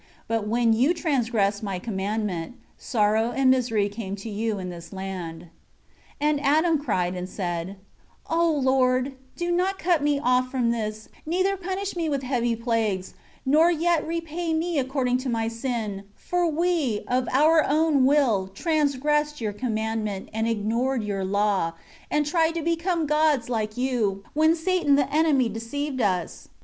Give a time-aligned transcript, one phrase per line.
[0.27, 5.43] But when you transgressed My commandment, sorrow and misery came to you in this land."
[5.43, 5.49] 5
[6.21, 7.77] And Adam cried and said,
[8.27, 13.13] "O Lord, do not cut me off for this, neither punish me with heavy plagues,
[13.45, 19.39] nor yet repay me according to my sin; for we, of our own will, transgressed
[19.39, 21.73] Your commandment, and ignored Your law,
[22.09, 26.49] and tried to become gods like you, when Satan the enemy deceived us."